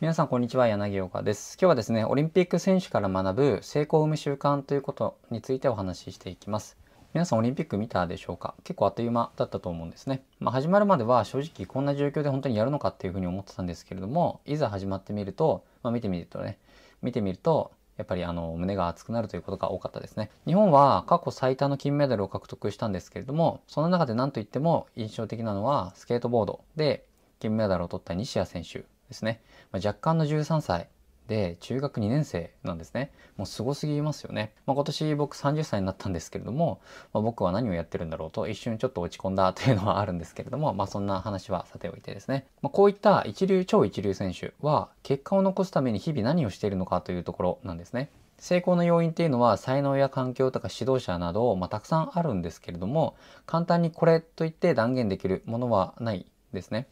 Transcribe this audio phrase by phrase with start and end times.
[0.00, 1.56] 皆さんこんにちは柳岡です。
[1.60, 6.76] 今日はですねオリンピック選手から学ぶ成功を生む習慣ということについてお話ししていきます。
[7.14, 8.54] 皆さんオリンピック見たでしょうか？
[8.62, 16.58] 結構あっという間だったと思うんですね、まあ、始まるまでは正直こんな状況で本当にやるのかっていうふうに思ってたんですけれどもいざ始まってみると、まあ、見てみるとね
[17.02, 20.30] 見てみるとやっぱりあの胸が熱くなるということが多かったですね。
[20.46, 27.04] 日本は過去最多の金メダルを獲得したんですけれども、その中で何といっても印象的なのはスケートボードで
[27.40, 28.84] 金メダルを取った西矢選手。
[29.08, 29.40] ですね。
[29.72, 30.88] まあ、若干の13歳
[31.28, 33.12] で中学2年生なんですね。
[33.36, 34.52] もうすごすぎますよね。
[34.66, 36.80] まあ、今年僕30歳になったんですけれども、
[37.12, 42.46] まあ、僕は何をやってるんだろうと一瞬ちょっと落ち込んだというのはあるんですけれども、まあそんな話はさておいてですね。
[42.62, 48.10] ま、こういった一流超一流選手は結果を残すために日々何をしているのかというところなんですね。
[48.38, 56.86] 成功の要因っていうのは才能や環境とか指導者など、まあ、たくさんあるんですけれども簡単にこれといって断言できるものはないですね。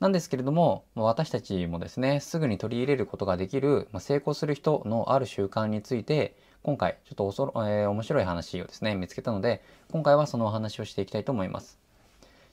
[0.00, 11.78] なんですけれども、私たちもですね、すぐに取り入れることができる、ま成功する人のある習慣について、今回ちょっとおそろ、えー、面白い話をですね、見つけたので、今回はそのお話をしていきたいと思います。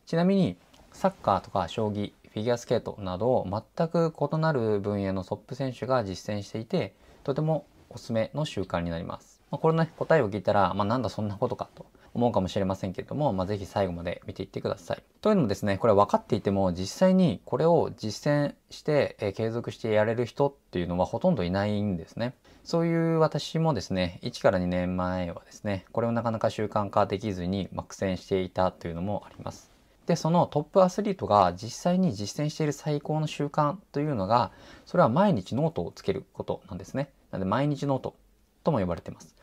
[0.05, 0.57] ちなみに、
[0.91, 9.39] サッカーとか将棋、フィギュアスケートなど全く異なる分野のトップ選手が実践していて、とてもおすすめの習慣になります。
[9.51, 11.85] まあ、これの、ね、答えを聞いたら、まあ、なんだそんなことかと
[12.17, 15.03] 思うかもしれませんけれども、まあ、ぜひ最後まで見ていってください。
[15.21, 22.33] というのもですね、これ分かっていても実際にこれを実践して、え、継続してやれる人っていうのはほとんどいないんですね。
[22.63, 29.69] そういう私もですね、1から2年前はですね、これをなかなか習慣化できずに、ま苦戦していたというのもあります。
[30.07, 34.51] で、そのトップアスリートが実際に実践している最高の習慣というのが、
[34.85, 37.11] それは毎日ノートをつけることなんですね。
[37.31, 38.15] なので毎日ノート
[38.63, 39.35] とも呼ばれています。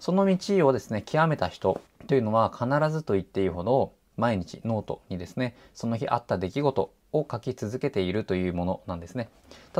[0.00, 9.28] その道をですね、極めた人というのは必ずと言っていいほど毎日ノートにですね、その日あった出来事を書き続けているというものなんですね。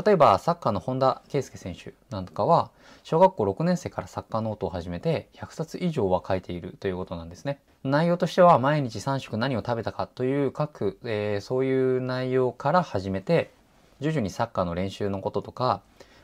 [0.05, 2.71] 例えばサッカーの本田圭佑選手なんかは
[3.03, 7.59] 小学校6年生からサッカーノートを始めて100冊以上は書いているということなんですね。
[7.83, 13.51] 内容としては毎日3食何を食べたかという各、えー、そういう内容から始めて
[13.99, 15.81] 徐々にサッカーの練習のこととか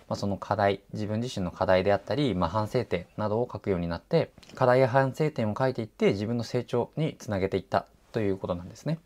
[0.07, 8.99] まあ、その課題自分自身の課題であったり、まあ、反省点などを書くようになって課題や反省点を書いていって自分の成長につなげていったということなんですね。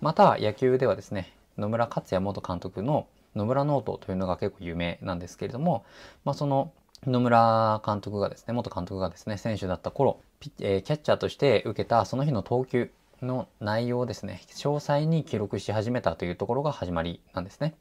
[0.00, 5.84] また野球ではですね野村克也元監督の野村ノートというのが結構有名なんですけれども、
[6.24, 6.72] まあ、その
[7.06, 12.90] 野村監督がですね元監督がですね選手だった頃ピ、えー、キャッチャーとして受けたその日の投球
[13.22, 17.74] の内容をですね詳細に記録し始めたというところが始まりなんですね。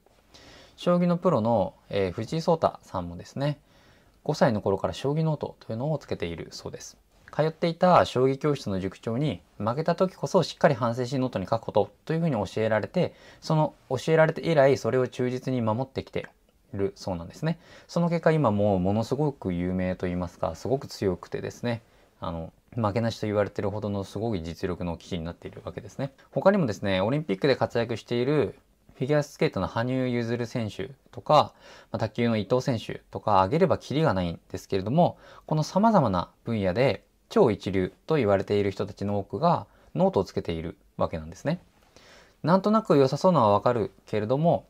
[0.78, 3.58] 将棋のプロの、えー、藤井聡太さんもですね
[4.24, 6.98] 5歳の頃から将棋ノートというのをつけているそうです。
[7.34, 16.28] 通っていた将棋教室の塾長に負けた時こそしっかり反省しノートに書くことというふうに教えられてその教えられて以来それを忠実に守ってきて
[16.74, 17.58] いるそうなんですね。
[17.88, 21.82] その結果今もうものすごく有名と言いますかすごく強くてですね
[22.20, 26.12] あの負けなしと言われてるほどのすごい実力の棋士になっているわけですね。
[26.32, 28.56] 他にもですねオリンピックで活躍している
[28.98, 31.54] フィギュアスケートの羽生結弦選手とか、
[31.92, 41.60] まあ、卓球の伊藤選手とか挙げればキリがないんですけれども、この様々な分野で超一流と言われている人たちの多くがノートをつけているわけなんですね。
[42.42, 44.66] なんとなく良さそうなのはわかるけれども、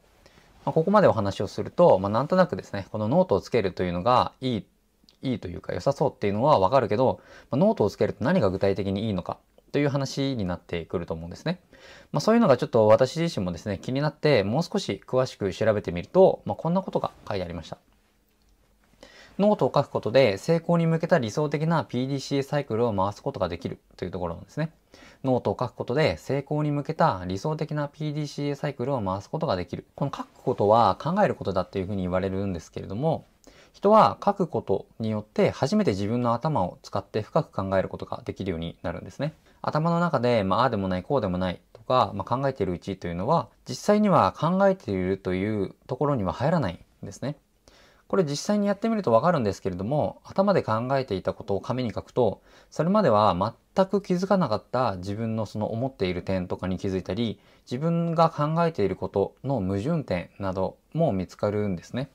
[0.66, 4.66] まあ、ここまでお話をすると、まあ、なんとなくですね、このノートをつけるというのがいい、
[5.22, 9.38] いいというか良さそうっていうのはわかるけど、まあ、ノートをつけると何が具体的にいいのか
[9.72, 11.60] という話になってくると思うんですね。
[12.12, 17.78] まあ、そういうのがちょっと私自身もですね、気になってもう少し詳しく調べてみると、まあ、こんなことが書いてありました。
[19.40, 24.72] ノートを書くことで成功に向けた理想的な PDCA サイクルを回すことができるというところなんですね。
[25.24, 29.86] ノートを書くことで成功に向けた理想的な PDCA サイクルを回すことができる。
[29.96, 33.26] この書くことは考えることだっていうふうに言われるんですけれども、
[33.74, 39.34] 人は書くことによって初めて自分の頭を使って深く考えることができるようになるんですね。
[39.68, 47.36] 頭の中で、まあ、あでもない、こうでもないとか、まあ、考えているうちというのは、実際には考えているというところには入らないんですね。
[48.08, 53.36] これ実際にやってみるとわかるんですけれども、頭で考えていたことを紙に書くと、それまでは
[53.76, 57.38] 全く気づかなかった自分のその思っている点とかに気づいたり、
[57.70, 62.10] 自分が考えていることの矛盾点なども見つかるんですね。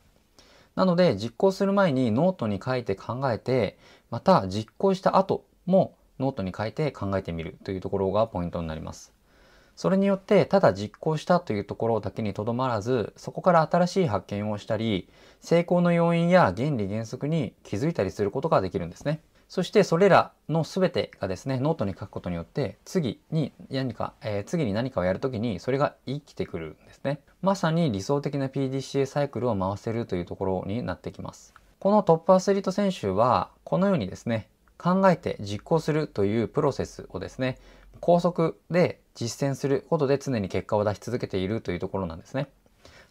[0.75, 3.77] なので実行する前にノートに書いて考えて、
[4.11, 9.13] また実行した後もノートに書いて考えてみるというところがポイントになります。
[9.77, 15.09] それによってただ実行したというところだけにとどまらずそこから新しい発見をしたり
[15.41, 19.21] 成功の要因や原理原則に気づいたりすることができるんですね。
[19.53, 27.21] そしてそれらの全てがですね、ノートに書くことによって、次に何か、えー、次に何かをやるときにそれが生きてくるんですね。
[27.43, 31.53] まさに理想的な PDCA サイクルを回せるというところになってきます。
[31.81, 34.49] このトップアスリート選手は、このようにですね、
[34.83, 37.59] 考えて実行するというプロセスをですね、
[38.01, 42.49] 高速で実践することで常に結果を出し続けているというところなんですね。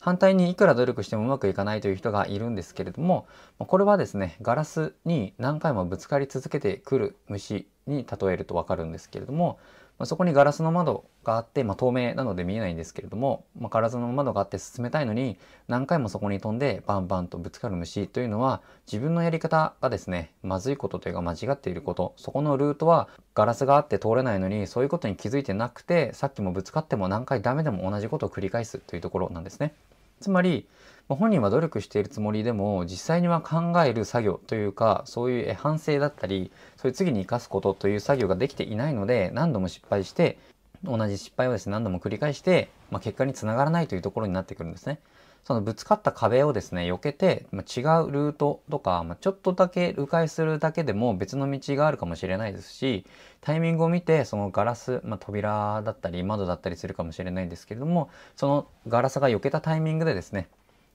[0.01, 3.27] 反対にいくら努力してもうまくいかないという人がいるんですけれども
[3.59, 9.59] これはですねガラスに何回もぶつかり続けてくる虫に例えるとわかるんですけれども
[10.01, 15.37] まそこにガラスの窓があって、まあ、透明なので見えないんですけれども、まあ、ガラスの窓があって進めたいのに
[15.67, 29.75] 何回もそこに飛んでバンバンとぶつかる虫というのは自分のやり方がですねまずいことというか間違っていることそこのルートはガラスがあって通れないのにそういうことに気づいてなくてさっきもぶつかっても何回ダメでも同じことを繰り返すというところなんですね。
[30.19, 30.67] つまり
[31.15, 40.37] 本人は努力しているつもりでも実際には考える作業というかそういう反省だったりそういう次に生かすことという作業ができていないので何度も失敗して
[40.83, 44.99] 同じ失敗をですね何度も繰り返して、まあ、結果につながらないというところになってくるんですね。
[45.43, 53.05] そのぶつかった壁をですね避けて、まあ、違うルートとか、まあ、ちょっとだけ迂回するだけでも別の道があるかもしれないですし
[53.41, 60.47] タイミングを見てそのガラス、まあ、扉だったり窓だったりするかもしれないんですけれどもそのガラスが避けたタイミングでですね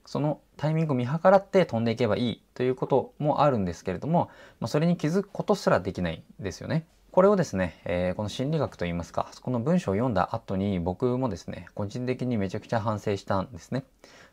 [0.07, 4.29] そのタイミングを見計らって飛んでいけばいいということもあるんですけれども、
[4.61, 6.87] まあ、それに気づくことすらできないんですよね。
[7.11, 13.83] これをですね、えー、この心理学といいますか、この文章を読んだ後に僕もですね、個人的にめちゃくちゃ反省したんですね。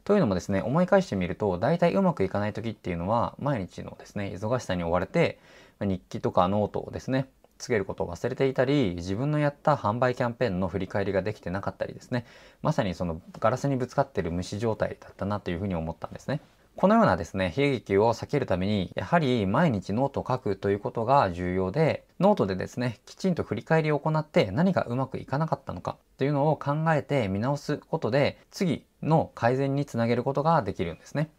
[0.05, 5.41] というのもですね、思い返してみると、大体うまくいかない時っていうのは、毎日のですね、忙しさに追われて、
[5.81, 7.27] 日記とかノートをですね、
[7.59, 12.27] つけることを忘れていたり、自分のやった販売キャンペーンの振り返りができてなかったりですね、
[12.63, 16.41] まさにそのガラスにぶつかってる虫状態だったなというふうに思ったんですね。
[16.77, 31.31] このようなですね、悲劇を避けるために、やはり毎日ノートを書くということが重要で、ノートでですね、きちんと振り返りを行って何がうまくいかなかったのかというのを考えて見直すことで、次の改善につなげることができるんですね。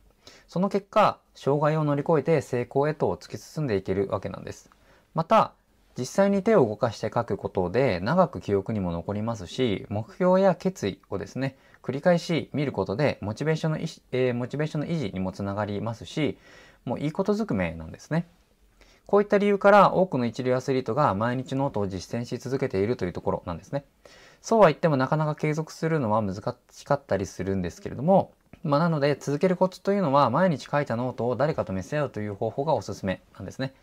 [0.48, 4.70] その結果、障害を乗り越えて成功へと突き進んでいけるわけなんです。
[5.14, 5.54] また、
[5.97, 16.38] 実際に手を動かして書くことで長く記憶にも残りますし、目標や決意をですね、繰り返し見ることでモチベーションの、維持にもつながりますし、
[16.83, 18.27] もういいことずくめなんですね。
[19.07, 23.86] こういった理由から多くの一流アスリートが毎日ノートを実践し続けているというところなんですね。
[24.42, 28.31] そうは言ってもなかなか継続するのは難しかったりするんですけれども、
[28.63, 33.74] まあ、なので続けるコツというのは毎日書いたノートを誰かと見せ合うという方法がおすすめなんですね。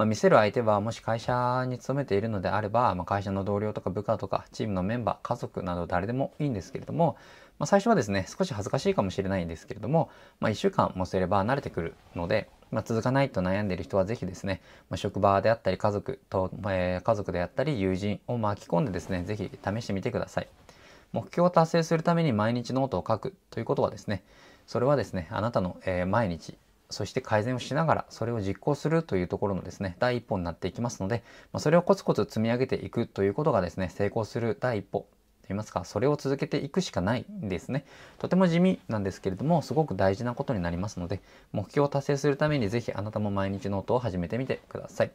[0.00, 7.18] まあ、見せる相手はもし会社に勤めているのであれば、まあ、会社の同僚とか部下とかチームのメンバー家族など誰でもいいんですけれども、
[7.58, 10.08] まあ、最初はですね少し恥ずかしいかもしれないんですけれども、
[10.40, 20.48] ま、1週間もすれば慣れてくるので、ま、続かないと悩んでいる人はぜひですね、ま、職場であったり家族と、えー、家族であったり友人を巻き込んでですねぜひ試してみてください。
[21.12, 24.22] 目標を達成するために毎日ノートを書くということはですね
[24.66, 26.56] それはですねあなたの、えー、毎日
[26.90, 31.22] そして改善をしながらそれを実行するというところのですね第一歩になっていきますので、
[31.52, 35.08] まあ、それをコツコツ積み上げていくということがですね成功する第一歩と
[35.48, 37.84] 言いますかそれを続けていくしかないんですね
[38.18, 41.20] とても地味なんですけれどもすごく大事なことになりますので
[41.52, 45.10] 目標を達成するために是非あなたも毎日ノートを始めてみてください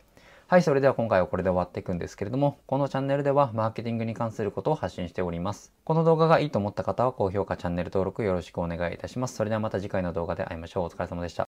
[0.48, 5.74] はい、それでは今回はこれで終わっていくんですけれども、このチャンネルではマーケティングに関することを発信しております。
[5.83, 9.33] この動画がいいと思った方は高評価、チャンネル登録よろしくお願いいたします。
[9.33, 10.83] それではまた次回の動画で会いましょう。
[10.83, 11.44] お疲れ様でした。